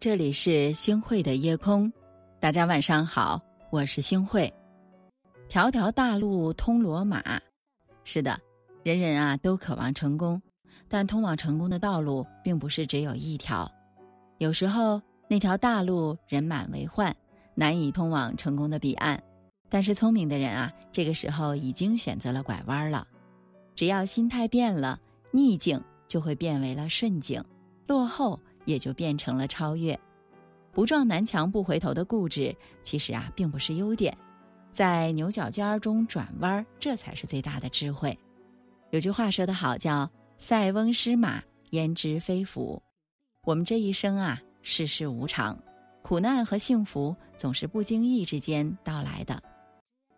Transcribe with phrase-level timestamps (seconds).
[0.00, 1.92] 这里是星汇的夜空，
[2.38, 4.52] 大家晚上好，我是星汇。
[5.48, 7.20] 条条大路通罗马，
[8.04, 8.38] 是的，
[8.84, 10.40] 人人啊都渴望成功，
[10.86, 13.68] 但通往成功的道路并不是只有一条，
[14.38, 17.12] 有时候那条大路人满为患，
[17.56, 19.20] 难以通往成功的彼岸。
[19.68, 23.04] 但是聪明的人啊，这个时候已经选择了拐弯了。
[23.74, 25.00] 只要心态变了，
[25.32, 27.44] 逆境就会变为了顺境，
[27.88, 29.98] 落后也就变成了超越。
[30.72, 34.16] 不撞南墙不回头的固执，其实啊并不是优点，
[34.70, 38.16] 在牛角尖儿中转弯，这才是最大的智慧。
[38.90, 42.80] 有句话说得好，叫“塞翁失马，焉知非福”。
[43.44, 45.58] 我们这一生啊，世事无常，
[46.02, 49.42] 苦难和幸福总是不经意之间到来的。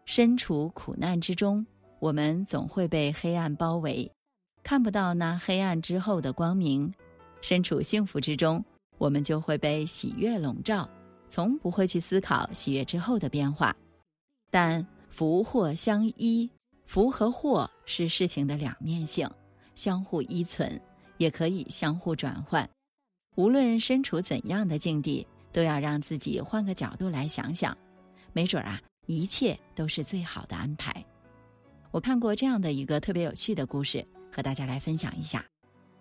[0.07, 1.65] 身处苦难之中，
[2.01, 4.11] 我们总会被黑暗包围，
[4.65, 6.91] 看不到那黑暗之后的光明；
[7.41, 8.65] 身处幸福之中，
[8.99, 10.89] 我们就会被喜悦笼罩，
[11.29, 13.75] 从不会去思考喜悦之后的变化。
[14.51, 16.51] 但福祸相依，
[16.87, 19.29] 福和祸是事情的两面性，
[19.75, 20.81] 相互依存，
[21.19, 22.69] 也可以相互转换。
[23.37, 27.77] 无论身处怎样的境地，都要让自己换个角度来想想，
[28.33, 28.81] 没准儿啊。
[29.07, 31.05] 一切都是最好的安排。
[31.91, 35.45] 我看过这样的一个特别有趣的故事，和大家来分享一下。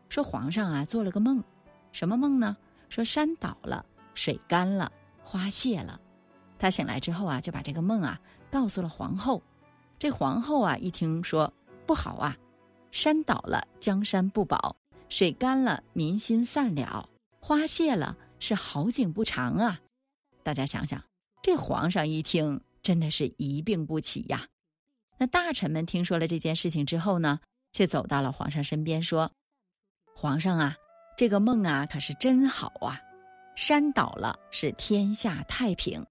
[0.09, 1.41] 说皇上啊做了个梦，
[1.91, 2.57] 什么梦呢？
[2.89, 4.91] 说山倒了，水干了，
[5.23, 5.99] 花谢了。
[6.57, 8.19] 他醒来之后啊，就把这个梦啊
[8.51, 9.41] 告诉了皇后。
[9.97, 11.53] 这皇后啊一听说
[11.85, 12.35] 不好啊，
[12.91, 14.75] 山倒了江山不保，
[15.07, 17.07] 水干了民心散了，
[17.39, 19.79] 花谢了是好景不长啊。
[20.43, 21.01] 大家想想，
[21.41, 22.59] 这皇上一听。
[22.81, 24.47] 真的是一病不起呀！
[25.17, 27.41] 那大臣们听说了这件事情之后呢，
[27.73, 29.29] 却走到了皇上身边说
[30.21, 30.75] ：“皇上啊，
[31.15, 32.99] 这个梦啊可是真好啊！
[33.55, 36.05] 山倒了是天下太平，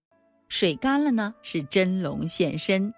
[0.49, 2.91] 水干了呢是真龙现身，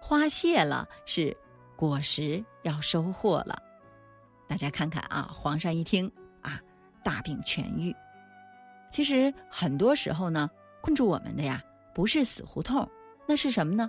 [0.00, 1.36] 花谢了是
[1.76, 3.62] 果实要收获了。
[4.48, 6.10] 大家看看啊，皇上一听
[6.42, 6.60] 啊，
[7.04, 7.94] 大病痊愈。
[8.90, 11.62] 其实很多时候呢，困住我们的呀，
[11.94, 12.84] 不是死胡同。”
[13.24, 13.88] 那是什么呢？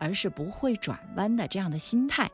[0.00, 2.28] 而是不会转弯的这样的心态，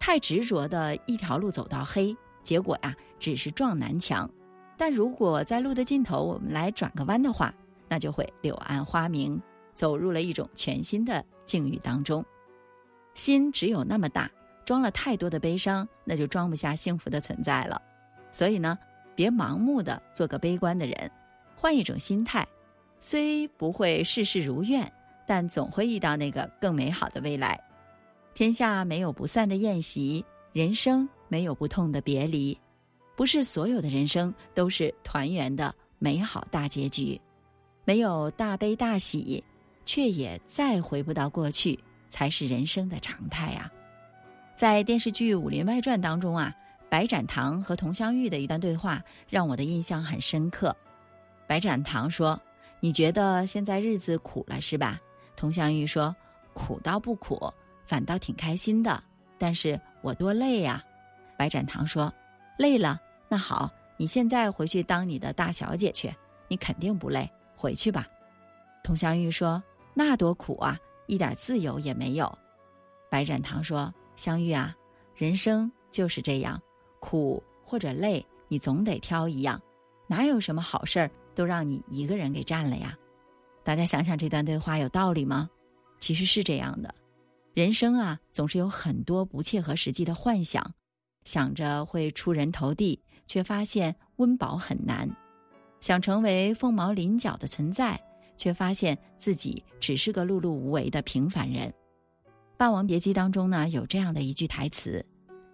[0.00, 2.16] 太执着的一条路走到黑，
[2.48, 4.30] 结果呀只是撞南墙。
[4.78, 7.54] 但如果在路的尽头我们来转个弯的话，
[7.88, 9.38] 那就会柳暗花明，
[9.74, 12.24] 走入了一种全新的境遇当中。
[13.12, 14.30] 心只有那么大，
[14.64, 17.82] 装了太多的悲伤，那就装不下幸福的存在了。
[18.32, 18.78] 所以呢，
[19.14, 21.10] 别盲目的做个悲观的人，
[21.54, 22.48] 换一种心态，
[22.98, 24.90] 虽不会事事如愿。
[25.26, 27.60] 但总会遇到那个更美好的未来。
[28.32, 32.58] 天下没有不散的宴席，人生没有不痛的别离。
[33.16, 37.20] 不是所有的人生都是团圆的美好大结局，
[37.84, 39.42] 没有大悲大喜，
[39.84, 41.78] 却也再回不到过去，
[42.08, 43.70] 才是人生的常态啊！
[44.56, 46.54] 在电视剧《武林外传》当中啊，
[46.88, 50.74] 白展堂和佟湘玉的一段对话让我的印象很深刻。
[51.46, 52.40] 白展堂说
[52.78, 55.00] ：“你觉得现在日子苦了是吧？”
[55.34, 56.14] 佟湘玉说
[56.54, 57.52] ：“苦倒不苦，
[57.84, 59.02] 反倒挺开心的。
[59.38, 60.84] 但是我多累呀。”
[61.38, 62.12] 白展堂说
[62.58, 66.12] ：“累了，那好，你现在回去当你的大小姐去，
[66.48, 67.30] 你肯定不累。
[67.54, 68.08] 回去吧。”
[68.82, 69.62] 佟湘玉说
[69.94, 70.76] ：“那多苦啊，
[71.06, 72.38] 一点自由也没有。”
[73.08, 74.74] 白展堂说：“湘玉啊，
[75.14, 76.60] 人生就是这样，
[76.98, 79.62] 苦或者累，你总得挑一样，
[80.08, 82.98] 哪有什么好事儿都让你一个人给占了呀？”
[83.62, 85.48] 大家想想这段对话有道理吗？
[85.98, 86.94] 其实是这样的，
[87.54, 90.72] 人生啊总是有很多不切合实际的幻想，
[91.28, 95.06] 想着会出人头地，却发现温饱很难；
[95.78, 98.00] 想成为凤毛麟角的存在，
[98.38, 101.68] 却发现自己只是个碌碌无为的平凡人。
[102.56, 105.04] 《霸王别姬》当中呢有这样的一句台词：“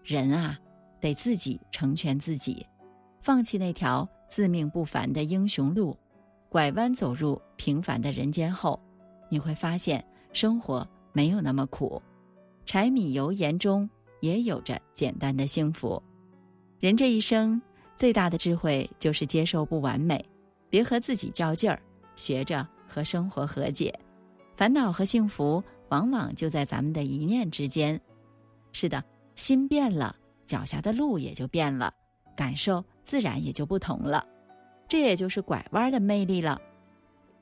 [0.04, 0.56] 人啊，
[1.00, 2.64] 得自己成全自己，
[3.20, 5.98] 放弃那条自命不凡的英雄路。”
[6.48, 8.80] 拐弯走入平凡的人间后，
[9.28, 12.00] 你会发现生活没有那么苦，
[12.64, 13.90] 柴米油盐中
[14.24, 16.02] 也有着简单的幸福。
[16.80, 17.60] 人这一生
[17.94, 20.24] 最大的智慧就是接受不完美，
[20.70, 21.78] 别和自己较劲儿，
[22.16, 23.94] 学着和生活和解。
[24.56, 28.00] 烦恼和幸福往往就在咱们的一念之间。
[28.72, 29.04] 是的，
[29.36, 30.16] 心变了，
[30.46, 31.92] 脚下的路也就变了，
[32.34, 34.26] 感受自然也就不同了。
[34.88, 36.58] 这也就是拐弯的魅力了。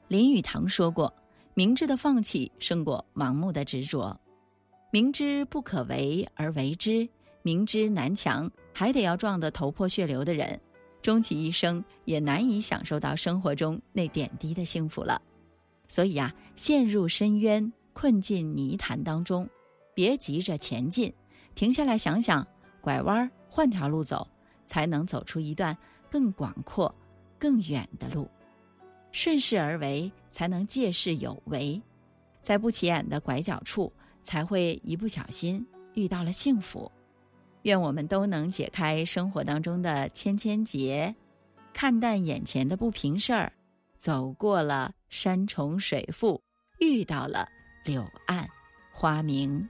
[0.09, 1.15] 林语堂说过
[1.55, 4.19] ：“明智的放弃胜过盲目的执着。
[4.93, 7.09] 明知不可为而为之，
[7.41, 10.61] 明知难强还得要撞得头破血流的人，
[11.01, 15.19] 终其一生也难以享受到生活中那点滴的幸福了。
[15.89, 19.49] 所以啊，陷入深渊、困进泥潭当中，
[19.95, 21.11] 别急着前进，
[21.55, 22.47] 停下来想想，
[22.83, 24.29] 拐弯换条路走，
[24.67, 25.75] 才能走出一段
[26.11, 26.95] 更广阔、
[27.39, 28.29] 更远的路。
[29.11, 31.81] 顺势而为，才能借势有为，
[32.43, 33.91] 在不起眼的拐角处，
[34.23, 36.91] 才会一不小心遇到了幸福。
[37.63, 41.15] 愿我们都能解开生活当中的千千结，
[41.73, 43.53] 看淡眼前的不平事儿，
[43.99, 46.43] 走过了山重水复，
[46.81, 47.49] 遇到了
[47.85, 48.49] 柳暗
[48.91, 49.69] 花明。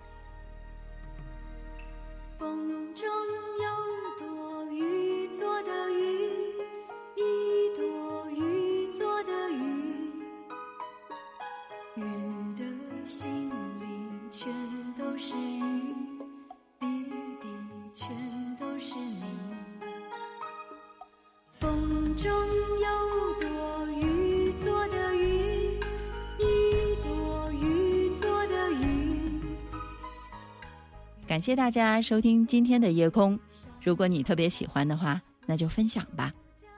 [31.33, 33.41] 感谢大家收听今天的夜空，
[33.83, 36.31] 如果你特别喜欢的话，那就分享吧，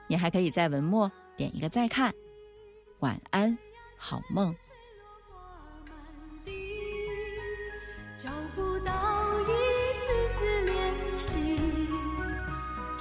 [0.07, 2.13] 你还可以在文末点一个再看。
[2.99, 3.57] 晚安，
[3.97, 4.55] 好梦。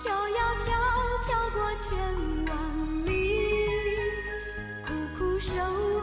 [0.02, 0.74] 飘呀飘，
[1.24, 1.96] 飘过千
[2.48, 3.12] 万里，
[4.84, 5.93] 苦苦守。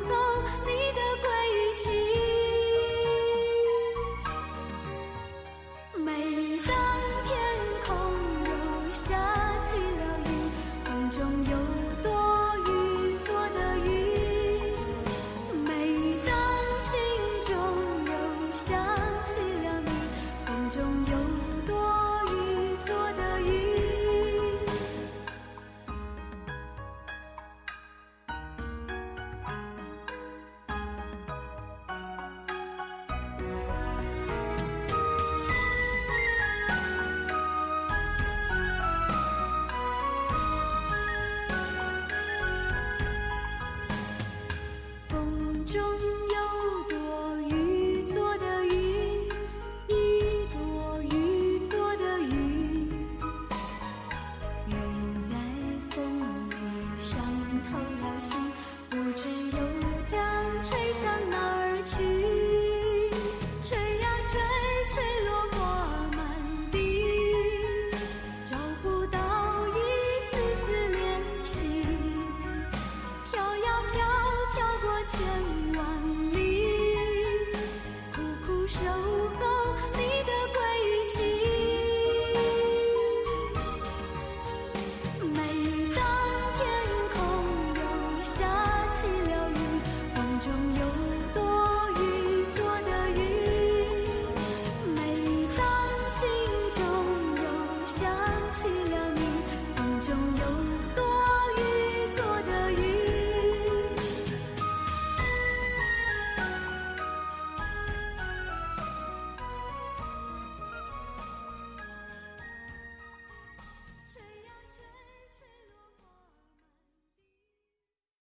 [54.67, 55.00] yeah.